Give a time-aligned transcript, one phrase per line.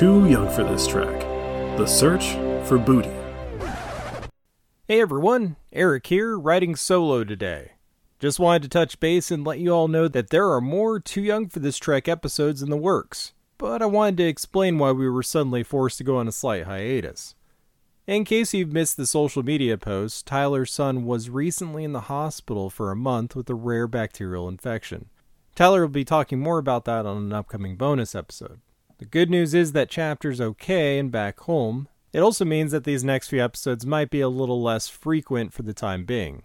[0.00, 1.20] Too young for this track.
[1.76, 2.30] The search
[2.66, 3.10] for booty.
[4.88, 7.72] Hey everyone, Eric here, writing solo today.
[8.18, 11.20] Just wanted to touch base and let you all know that there are more Too
[11.20, 15.06] Young for This Trek episodes in the works, but I wanted to explain why we
[15.06, 17.34] were suddenly forced to go on a slight hiatus.
[18.06, 22.70] In case you've missed the social media post, Tyler's son was recently in the hospital
[22.70, 25.10] for a month with a rare bacterial infection.
[25.54, 28.60] Tyler will be talking more about that on an upcoming bonus episode.
[29.00, 31.88] The good news is that Chapter's okay and back home.
[32.12, 35.62] It also means that these next few episodes might be a little less frequent for
[35.62, 36.42] the time being.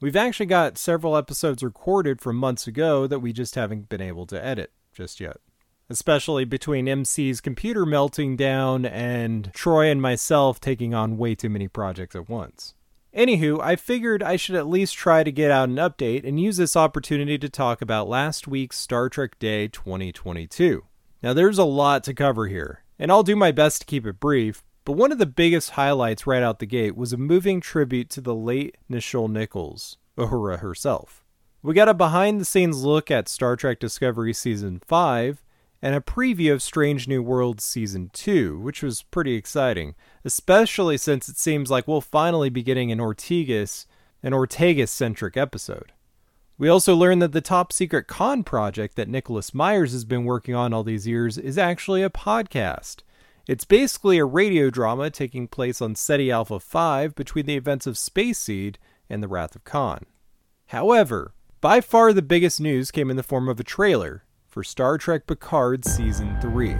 [0.00, 4.26] We've actually got several episodes recorded from months ago that we just haven't been able
[4.26, 5.36] to edit just yet.
[5.88, 11.68] Especially between MC's computer melting down and Troy and myself taking on way too many
[11.68, 12.74] projects at once.
[13.16, 16.56] Anywho, I figured I should at least try to get out an update and use
[16.56, 20.82] this opportunity to talk about last week's Star Trek Day 2022.
[21.22, 24.18] Now, there's a lot to cover here, and I'll do my best to keep it
[24.18, 28.10] brief, but one of the biggest highlights right out the gate was a moving tribute
[28.10, 31.24] to the late Nichelle Nichols, Uhura herself.
[31.62, 35.44] We got a behind the scenes look at Star Trek Discovery Season 5
[35.80, 41.28] and a preview of Strange New Worlds Season 2, which was pretty exciting, especially since
[41.28, 43.86] it seems like we'll finally be getting an Ortegas,
[44.24, 45.92] an Ortegas centric episode.
[46.62, 50.54] We also learned that the top secret Khan project that Nicholas Myers has been working
[50.54, 52.98] on all these years is actually a podcast.
[53.48, 57.98] It's basically a radio drama taking place on Ceti Alpha 5 between the events of
[57.98, 58.78] Space Seed
[59.10, 60.06] and the Wrath of Khan.
[60.66, 64.98] However, by far the biggest news came in the form of a trailer for Star
[64.98, 66.76] Trek Picard Season 3.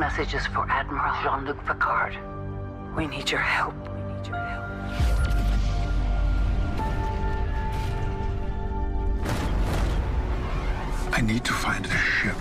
[0.00, 2.16] Message is for Admiral Jean-Luc Picard.
[2.96, 3.74] We need your help.
[3.94, 4.64] We need your help.
[11.12, 12.34] I need to find the ship.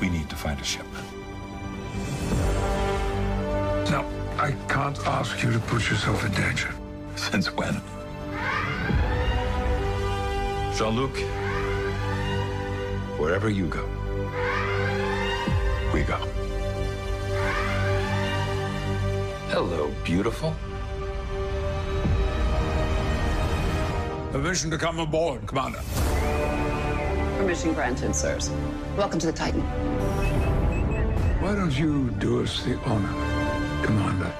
[0.00, 0.86] We need to find a ship.
[3.90, 4.06] Now,
[4.38, 6.72] I can't ask you to put yourself in danger.
[7.16, 7.82] Since when?
[10.74, 11.14] Jean-Luc,
[13.20, 13.84] wherever you go,
[15.92, 16.16] we go.
[19.50, 20.56] Hello, beautiful.
[24.32, 25.82] Permission to come aboard, Commander.
[27.36, 28.50] Permission granted, sirs.
[28.96, 29.60] Welcome to the Titan.
[31.42, 34.32] Why don't you do us the honor, Commander?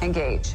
[0.00, 0.54] Engage.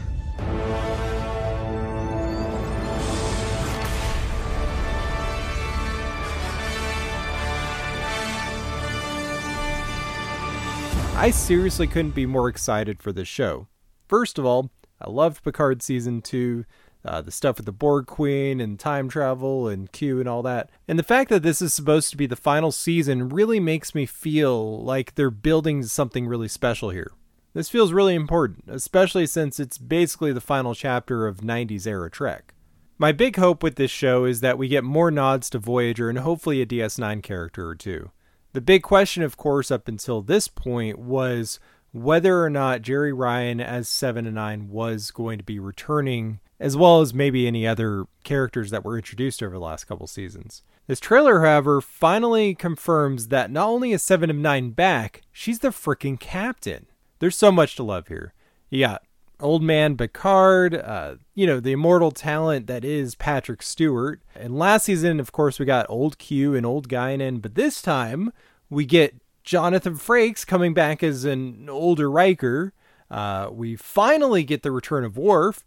[11.17, 13.67] I seriously couldn't be more excited for this show.
[14.05, 14.69] First of all,
[15.01, 16.65] I loved Picard season 2,
[17.05, 20.69] uh, the stuff with the Borg Queen and time travel and Q and all that.
[20.89, 24.05] And the fact that this is supposed to be the final season really makes me
[24.05, 27.11] feel like they're building something really special here.
[27.53, 32.53] This feels really important, especially since it's basically the final chapter of 90s era Trek.
[32.97, 36.19] My big hope with this show is that we get more nods to Voyager and
[36.19, 38.11] hopefully a DS9 character or two.
[38.55, 41.59] The big question, of course, up until this point was
[41.91, 46.77] whether or not Jeri Ryan as 7 of 9 was going to be returning, as
[46.77, 50.63] well as maybe any other characters that were introduced over the last couple seasons.
[50.87, 55.67] This trailer, however, finally confirms that not only is 7 of 9 back, she's the
[55.67, 56.85] freaking captain.
[57.19, 58.33] There's so much to love here.
[58.69, 59.03] You got
[59.39, 64.21] old man Picard, uh, you know, the immortal talent that is Patrick Stewart.
[64.35, 68.31] And last season, of course, we got old Q and old Guinan, but this time
[68.69, 72.73] we get Jonathan Frakes coming back as an older Riker.
[73.11, 75.63] Uh, we finally get the return of Worf,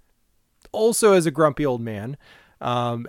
[0.72, 2.16] also as a grumpy old man.
[2.60, 3.06] Um,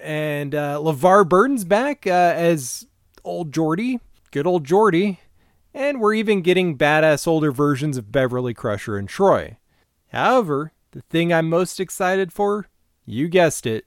[0.00, 2.86] and uh, LeVar Burton's back uh, as
[3.24, 5.18] old Geordi, good old Geordi.
[5.74, 9.58] And we're even getting badass older versions of Beverly Crusher and Troi.
[10.08, 12.68] However, the thing I'm most excited for,
[13.04, 13.86] you guessed it,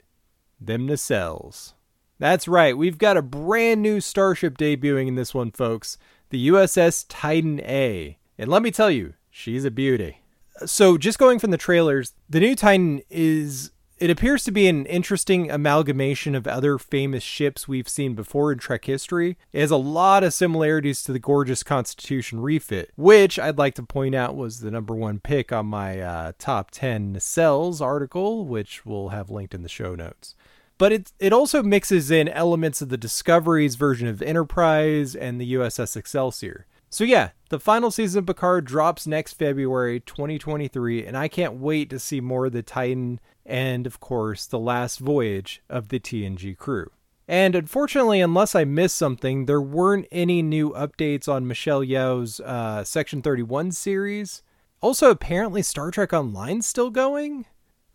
[0.60, 1.74] them nacelles.
[2.18, 5.98] That's right, we've got a brand new starship debuting in this one, folks
[6.32, 8.18] the USS Titan A.
[8.38, 10.22] And let me tell you, she's a beauty.
[10.64, 13.70] So, just going from the trailers, the new Titan is.
[14.02, 18.58] It appears to be an interesting amalgamation of other famous ships we've seen before in
[18.58, 19.38] Trek history.
[19.52, 23.84] It has a lot of similarities to the gorgeous Constitution refit, which I'd like to
[23.84, 28.84] point out was the number one pick on my uh, top 10 nacelles article, which
[28.84, 30.34] we'll have linked in the show notes.
[30.78, 35.52] but it it also mixes in elements of the Discovery's version of Enterprise and the
[35.52, 36.66] USS Excelsior.
[36.90, 41.88] So yeah, the final season of Picard drops next February 2023, and I can't wait
[41.88, 46.56] to see more of the Titan and, of course, the last voyage of the TNG
[46.56, 46.90] crew.
[47.28, 52.84] And unfortunately, unless I missed something, there weren't any new updates on Michelle Yeoh's uh,
[52.84, 54.42] Section 31 series.
[54.80, 57.46] Also, apparently, Star Trek Online's still going.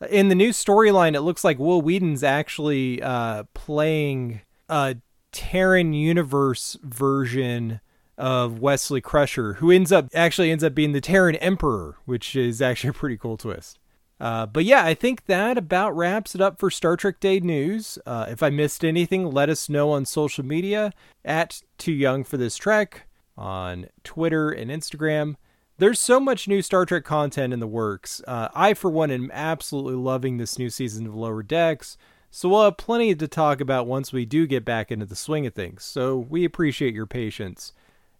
[0.10, 4.98] In the new storyline, it looks like Wil Wheaton's actually uh, playing a
[5.32, 7.82] Terran Universe version
[8.18, 12.62] of Wesley Crusher, who ends up actually ends up being the Terran Emperor, which is
[12.62, 13.78] actually a pretty cool twist.
[14.19, 18.00] Uh, but yeah, I think that about wraps it up for Star Trek Day news.
[18.06, 20.92] Uh, if I missed anything, let us know on social media
[21.24, 25.36] at Too Young for This Trek on Twitter and Instagram.
[25.78, 28.22] There's so much new Star Trek content in the works.
[28.28, 31.98] Uh, I, for one, am absolutely loving this new season of Lower Decks.
[32.31, 35.46] So we'll have plenty to talk about once we do get back into the swing
[35.46, 35.84] of things.
[35.84, 37.74] So we appreciate your patience.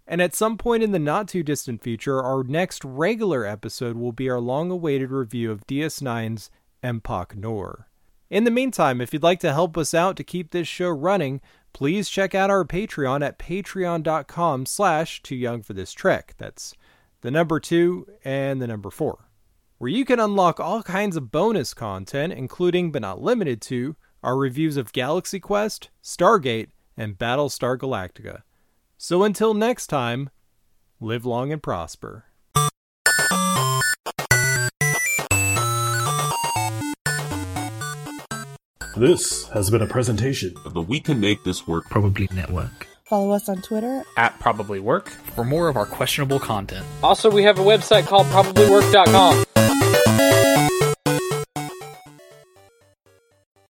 [0.08, 4.14] And at some point in the not too distant future, our next regular episode will
[4.14, 6.50] be our long awaited review of DS9's
[6.82, 7.88] Empok Nor.
[8.30, 11.42] In the meantime, if you'd like to help us out to keep this show running,
[11.74, 16.36] please check out our Patreon at patreon.com slash too young for this trek.
[16.38, 16.74] That's
[17.22, 19.30] the number two and the number four,
[19.78, 24.38] where you can unlock all kinds of bonus content, including but not limited to our
[24.38, 28.42] reviews of Galaxy Quest, Stargate, and Battlestar Galactica.
[29.00, 30.32] So until next time,
[31.00, 32.26] live long and prosper.
[38.96, 42.88] This has been a presentation of the We Can Make This Work Probably Network.
[43.06, 46.84] Follow us on Twitter at Probably Work for more of our questionable content.
[47.04, 49.46] Also, we have a website called probablywork.com.